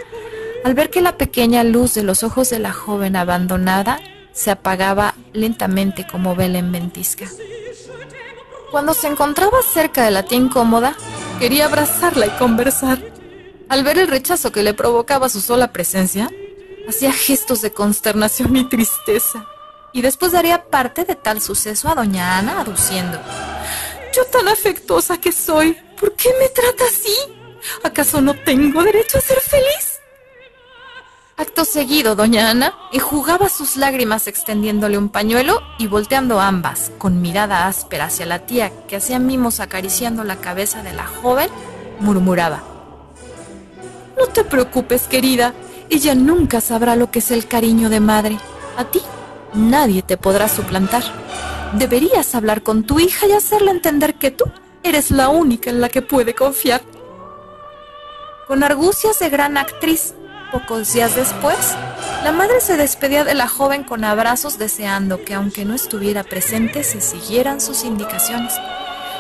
al 0.64 0.76
ver 0.76 0.92
que 0.92 1.02
la 1.02 1.18
pequeña 1.18 1.64
luz 1.64 1.96
de 1.96 2.04
los 2.04 2.22
ojos 2.22 2.52
de 2.52 2.60
la 2.60 2.72
joven 2.72 3.16
abandonada 3.16 4.00
se 4.34 4.52
apagaba 4.52 5.16
lentamente 5.34 6.06
como 6.06 6.36
vela 6.36 6.60
en 6.60 6.72
ventisca. 6.72 7.26
Cuando 8.70 8.94
se 8.94 9.08
encontraba 9.08 9.58
cerca 9.64 10.06
de 10.06 10.12
la 10.12 10.22
tía 10.22 10.38
incómoda, 10.38 10.96
quería 11.40 11.66
abrazarla 11.66 12.28
y 12.28 12.30
conversar. 12.38 13.00
Al 13.70 13.84
ver 13.84 14.00
el 14.00 14.08
rechazo 14.08 14.52
que 14.52 14.64
le 14.64 14.74
provocaba 14.74 15.30
su 15.30 15.42
sola 15.42 15.72
presencia, 15.72 16.32
hacía 16.88 17.14
gestos 17.14 17.62
de 17.62 17.72
consternación 17.72 18.56
y 18.58 18.68
tristeza. 18.68 19.46
Y 19.94 20.02
después 20.02 20.32
daría 20.32 20.66
parte 20.66 21.06
de 21.06 21.16
tal 21.16 21.40
suceso 21.40 21.88
a 21.88 21.94
doña 21.94 22.40
Ana, 22.40 22.62
aduciendo. 22.62 23.20
Yo 24.16 24.26
tan 24.26 24.48
afectuosa 24.48 25.22
que 25.22 25.32
soy, 25.32 25.78
¿por 26.00 26.14
qué 26.14 26.30
me 26.40 26.50
trata 26.50 26.84
así? 26.86 27.16
¿Acaso 27.84 28.22
no 28.22 28.34
tengo 28.34 28.82
derecho 28.82 29.20
a 29.20 29.22
ser 29.22 29.40
feliz? 29.40 30.00
Acto 31.38 31.64
seguido, 31.64 32.16
doña 32.16 32.50
Ana 32.50 32.74
enjugaba 32.92 33.50
sus 33.50 33.78
lágrimas 33.78 34.28
extendiéndole 34.28 34.98
un 34.98 35.10
pañuelo 35.10 35.62
y 35.78 35.86
volteando 35.86 36.40
ambas, 36.40 36.92
con 36.98 37.22
mirada 37.22 37.68
áspera 37.68 38.06
hacia 38.06 38.26
la 38.26 38.48
tía 38.48 38.72
que 38.88 38.96
hacía 38.96 39.20
mimos 39.20 39.60
acariciando 39.60 40.24
la 40.24 40.38
cabeza 40.38 40.82
de 40.82 40.94
la 40.94 41.06
joven, 41.06 41.50
murmuraba. 42.00 42.79
No 44.20 44.28
te 44.28 44.44
preocupes, 44.44 45.08
querida. 45.08 45.54
Ella 45.90 46.14
nunca 46.14 46.60
sabrá 46.60 46.98
lo 46.98 47.10
que 47.10 47.20
es 47.20 47.32
el 47.32 47.48
cariño 47.48 47.90
de 47.90 48.02
madre. 48.02 48.38
A 48.78 48.84
ti 48.84 49.02
nadie 49.54 50.04
te 50.04 50.18
podrá 50.18 50.50
suplantar. 50.50 51.04
Deberías 51.74 52.36
hablar 52.36 52.62
con 52.62 52.84
tu 52.84 53.00
hija 53.00 53.28
y 53.28 53.32
hacerle 53.32 53.72
entender 53.72 54.16
que 54.16 54.32
tú 54.32 54.46
eres 54.84 55.10
la 55.10 55.30
única 55.30 55.70
en 55.70 55.80
la 55.80 55.88
que 55.88 56.02
puede 56.02 56.36
confiar. 56.36 56.82
Con 58.48 58.64
argucias 58.64 59.20
de 59.20 59.30
gran 59.30 59.58
actriz, 59.58 60.14
pocos 60.52 60.92
días 60.94 61.16
después, 61.16 61.76
la 62.24 62.32
madre 62.34 62.60
se 62.60 62.76
despedía 62.76 63.24
de 63.24 63.36
la 63.36 63.48
joven 63.48 63.84
con 63.84 64.04
abrazos 64.04 64.58
deseando 64.58 65.24
que 65.24 65.34
aunque 65.34 65.64
no 65.64 65.76
estuviera 65.76 66.24
presente 66.24 66.84
se 66.84 67.00
siguieran 67.00 67.62
sus 67.62 67.84
indicaciones, 67.84 68.54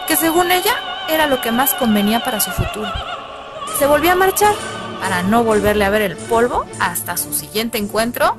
que 0.08 0.15
según 0.15 0.51
ella 0.51 0.74
era 1.08 1.27
lo 1.27 1.39
que 1.41 1.51
más 1.51 1.74
convenía 1.75 2.24
para 2.24 2.41
su 2.41 2.51
futuro. 2.51 2.91
Se 3.77 3.86
volvió 3.86 4.12
a 4.12 4.15
marchar 4.15 4.56
para 5.00 5.24
no 5.24 5.44
volverle 5.44 5.86
a 5.86 5.89
ver 5.89 6.01
el 6.01 6.15
polvo 6.15 6.65
hasta 6.79 7.18
su 7.18 7.34
siguiente 7.34 7.77
encuentro 7.77 8.36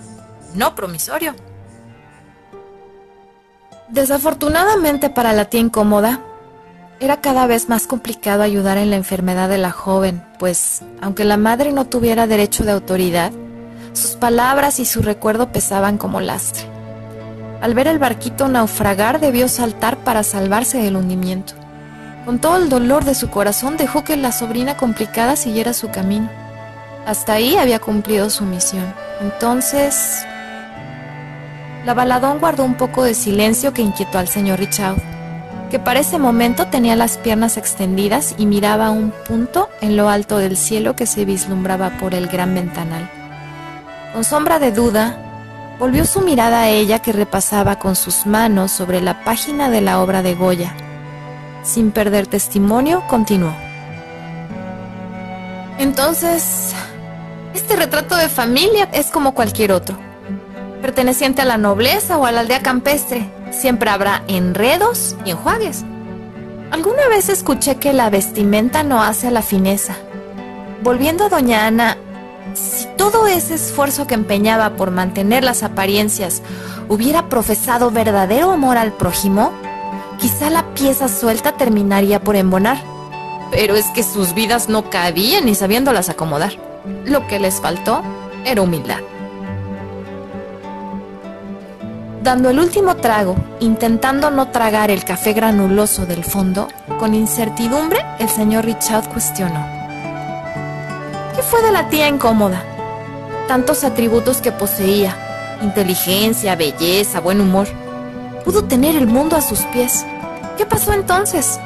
no 0.54 0.74
promisorio. 0.74 1.34
Desafortunadamente 3.88 5.10
para 5.10 5.32
la 5.32 5.46
tía 5.46 5.60
incómoda, 5.60 6.20
era 7.00 7.20
cada 7.20 7.46
vez 7.46 7.68
más 7.68 7.86
complicado 7.86 8.42
ayudar 8.42 8.78
en 8.78 8.90
la 8.90 8.96
enfermedad 8.96 9.48
de 9.48 9.58
la 9.58 9.70
joven, 9.70 10.22
pues 10.38 10.82
aunque 11.00 11.24
la 11.24 11.36
madre 11.36 11.72
no 11.72 11.86
tuviera 11.86 12.26
derecho 12.26 12.64
de 12.64 12.72
autoridad, 12.72 13.32
sus 13.92 14.12
palabras 14.12 14.78
y 14.78 14.84
su 14.84 15.02
recuerdo 15.02 15.50
pesaban 15.50 15.98
como 15.98 16.20
lastre. 16.20 16.64
Al 17.60 17.74
ver 17.74 17.88
el 17.88 17.98
barquito 17.98 18.48
naufragar 18.48 19.20
debió 19.20 19.48
saltar 19.48 19.96
para 19.98 20.22
salvarse 20.22 20.78
del 20.78 20.96
hundimiento. 20.96 21.54
Con 22.24 22.38
todo 22.38 22.56
el 22.56 22.68
dolor 22.68 23.04
de 23.04 23.14
su 23.14 23.28
corazón 23.30 23.76
dejó 23.76 24.04
que 24.04 24.16
la 24.16 24.30
sobrina 24.30 24.76
complicada 24.76 25.36
siguiera 25.36 25.72
su 25.72 25.90
camino. 25.90 26.28
Hasta 27.10 27.32
ahí 27.32 27.56
había 27.56 27.80
cumplido 27.80 28.30
su 28.30 28.44
misión. 28.44 28.94
Entonces, 29.20 30.24
la 31.84 31.92
baladón 31.92 32.38
guardó 32.38 32.62
un 32.62 32.76
poco 32.76 33.02
de 33.02 33.14
silencio 33.14 33.74
que 33.74 33.82
inquietó 33.82 34.20
al 34.20 34.28
señor 34.28 34.60
Richard, 34.60 34.94
que 35.72 35.80
para 35.80 35.98
ese 35.98 36.20
momento 36.20 36.68
tenía 36.68 36.94
las 36.94 37.18
piernas 37.18 37.56
extendidas 37.56 38.36
y 38.38 38.46
miraba 38.46 38.86
a 38.86 38.90
un 38.90 39.12
punto 39.26 39.68
en 39.80 39.96
lo 39.96 40.08
alto 40.08 40.38
del 40.38 40.56
cielo 40.56 40.94
que 40.94 41.06
se 41.06 41.24
vislumbraba 41.24 41.98
por 41.98 42.14
el 42.14 42.28
gran 42.28 42.54
ventanal. 42.54 43.10
Con 44.12 44.22
sombra 44.22 44.60
de 44.60 44.70
duda, 44.70 45.18
volvió 45.80 46.04
su 46.04 46.20
mirada 46.20 46.60
a 46.60 46.68
ella 46.68 47.00
que 47.00 47.10
repasaba 47.10 47.80
con 47.80 47.96
sus 47.96 48.24
manos 48.24 48.70
sobre 48.70 49.00
la 49.00 49.24
página 49.24 49.68
de 49.68 49.80
la 49.80 50.00
obra 50.00 50.22
de 50.22 50.36
Goya. 50.36 50.76
Sin 51.64 51.90
perder 51.90 52.28
testimonio, 52.28 53.02
continuó. 53.08 53.52
Entonces, 55.80 56.59
este 57.70 57.84
retrato 57.84 58.16
de 58.16 58.28
familia 58.28 58.88
es 58.92 59.12
como 59.12 59.32
cualquier 59.32 59.70
otro 59.70 59.96
perteneciente 60.82 61.42
a 61.42 61.44
la 61.44 61.56
nobleza 61.56 62.18
o 62.18 62.26
a 62.26 62.32
la 62.32 62.40
aldea 62.40 62.62
campestre. 62.62 63.30
Siempre 63.52 63.90
habrá 63.90 64.24
enredos 64.26 65.14
y 65.24 65.30
enjuagues. 65.30 65.84
Alguna 66.72 67.06
vez 67.08 67.28
escuché 67.28 67.76
que 67.76 67.92
la 67.92 68.10
vestimenta 68.10 68.82
no 68.82 69.04
hace 69.04 69.28
a 69.28 69.30
la 69.30 69.42
fineza. 69.42 69.94
Volviendo 70.82 71.26
a 71.26 71.28
doña 71.28 71.68
Ana, 71.68 71.96
si 72.54 72.86
todo 72.96 73.28
ese 73.28 73.54
esfuerzo 73.54 74.08
que 74.08 74.14
empeñaba 74.14 74.70
por 74.70 74.90
mantener 74.90 75.44
las 75.44 75.62
apariencias 75.62 76.42
hubiera 76.88 77.28
profesado 77.28 77.92
verdadero 77.92 78.50
amor 78.50 78.78
al 78.78 78.94
prójimo, 78.94 79.52
quizá 80.18 80.50
la 80.50 80.74
pieza 80.74 81.06
suelta 81.06 81.52
terminaría 81.52 82.20
por 82.20 82.34
embonar. 82.34 82.82
Pero 83.52 83.76
es 83.76 83.86
que 83.94 84.02
sus 84.02 84.34
vidas 84.34 84.68
no 84.68 84.90
cabían 84.90 85.44
ni 85.44 85.54
sabiéndolas 85.54 86.08
acomodar. 86.08 86.69
Lo 87.04 87.26
que 87.26 87.38
les 87.38 87.60
faltó 87.60 88.02
era 88.44 88.62
humildad. 88.62 89.00
Dando 92.22 92.50
el 92.50 92.58
último 92.58 92.96
trago, 92.96 93.34
intentando 93.60 94.30
no 94.30 94.48
tragar 94.48 94.90
el 94.90 95.04
café 95.04 95.32
granuloso 95.32 96.04
del 96.04 96.22
fondo, 96.22 96.68
con 96.98 97.14
incertidumbre 97.14 98.04
el 98.18 98.28
señor 98.28 98.66
Richard 98.66 99.08
cuestionó. 99.08 99.66
¿Qué 101.34 101.42
fue 101.42 101.62
de 101.62 101.70
la 101.70 101.88
tía 101.88 102.08
incómoda? 102.08 102.62
Tantos 103.48 103.84
atributos 103.84 104.42
que 104.42 104.52
poseía, 104.52 105.16
inteligencia, 105.62 106.56
belleza, 106.56 107.20
buen 107.20 107.40
humor. 107.40 107.66
Pudo 108.44 108.64
tener 108.64 108.96
el 108.96 109.06
mundo 109.06 109.36
a 109.36 109.40
sus 109.40 109.60
pies. 109.72 110.04
¿Qué 110.58 110.66
pasó 110.66 110.92
entonces? 110.92 111.58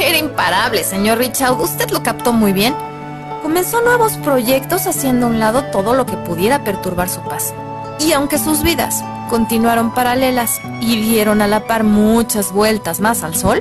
Era 0.00 0.16
imparable, 0.16 0.84
señor 0.84 1.18
Richard. 1.18 1.60
Usted 1.60 1.90
lo 1.90 2.02
captó 2.02 2.32
muy 2.32 2.52
bien. 2.52 2.74
Comenzó 3.42 3.80
nuevos 3.80 4.16
proyectos 4.18 4.86
haciendo 4.86 5.26
a 5.26 5.28
un 5.28 5.40
lado 5.40 5.64
todo 5.64 5.94
lo 5.94 6.06
que 6.06 6.16
pudiera 6.16 6.62
perturbar 6.62 7.08
su 7.08 7.20
paz. 7.22 7.52
Y 7.98 8.12
aunque 8.12 8.38
sus 8.38 8.62
vidas 8.62 9.02
continuaron 9.28 9.92
paralelas 9.92 10.60
y 10.80 11.00
dieron 11.00 11.42
a 11.42 11.48
la 11.48 11.66
par 11.66 11.82
muchas 11.82 12.52
vueltas 12.52 13.00
más 13.00 13.24
al 13.24 13.34
sol, 13.34 13.60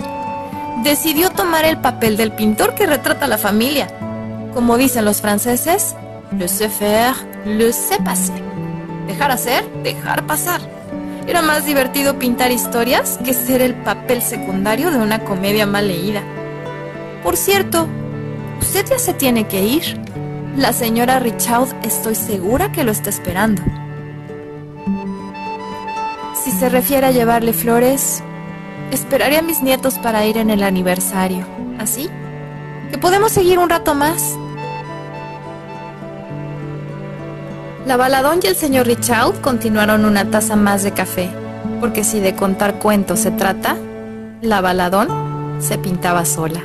decidió 0.84 1.32
tomar 1.32 1.65
el 1.65 1.80
papel 1.80 2.17
del 2.17 2.32
pintor 2.32 2.76
que 2.76 2.86
retrata 2.86 3.28
la 3.28 3.39
familia. 3.39 3.88
Como 4.54 4.78
dicen 4.78 5.06
los 5.06 5.21
franceses, 5.21 5.95
le 6.38 6.47
sais 6.47 6.71
faire, 6.71 7.15
le 7.45 7.73
sais 7.73 8.00
passer. 8.04 8.41
Dejar 9.08 9.32
hacer, 9.32 9.67
dejar 9.82 10.28
pasar. 10.28 10.77
Era 11.28 11.42
más 11.42 11.66
divertido 11.66 12.18
pintar 12.18 12.52
historias 12.52 13.20
que 13.24 13.34
ser 13.34 13.62
el 13.62 13.76
papel 13.76 14.22
secundario 14.22 14.92
de 14.92 14.98
una 14.98 15.26
comedia 15.26 15.66
mal 15.66 15.90
leída. 15.90 16.24
Por 17.22 17.36
cierto, 17.36 17.86
usted 18.62 18.86
ya 18.90 18.98
se 18.98 19.13
tiene 19.13 19.46
que 19.46 19.62
ir. 19.62 20.00
La 20.56 20.72
señora 20.72 21.20
Richaud 21.20 21.68
estoy 21.84 22.16
segura 22.16 22.72
que 22.72 22.86
lo 22.86 22.92
está 22.92 23.10
esperando. 23.10 23.62
Si 26.42 26.52
se 26.52 26.70
refiere 26.70 27.08
a 27.08 27.12
llevarle 27.12 27.52
flores, 27.52 28.24
esperaré 28.92 29.38
a 29.38 29.42
mis 29.42 29.62
nietos 29.62 30.00
para 30.00 30.26
ir 30.26 30.38
en 30.38 30.50
el 30.50 30.63
aniversario. 30.63 31.46
¿Así? 31.78 32.10
¿Que 32.90 32.98
podemos 32.98 33.34
seguir 33.34 33.60
un 33.60 33.70
rato 33.70 33.94
más? 33.94 34.38
La 37.88 37.95
baladón 37.95 38.41
y 38.43 38.47
el 38.47 38.58
señor 38.58 38.86
Richard 38.86 39.39
continuaron 39.39 40.04
una 40.04 40.30
taza 40.30 40.58
más 40.58 40.84
de 40.84 40.91
café, 40.91 41.30
porque 41.80 42.04
si 42.04 42.19
de 42.19 42.36
contar 42.36 42.80
cuentos 42.80 43.21
se 43.21 43.32
trata, 43.32 43.78
la 44.41 44.60
baladón 44.60 45.08
se 45.62 45.78
pintaba 45.78 46.26
sola. 46.26 46.62